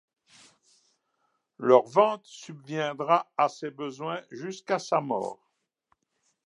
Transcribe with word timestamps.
Leur 1.59 1.85
vente 1.85 2.25
subviendra 2.25 3.31
à 3.37 3.49
ses 3.49 3.69
besoins 3.69 4.23
jusqu'à 4.31 4.79
sa 4.79 4.99
mort. 4.99 5.53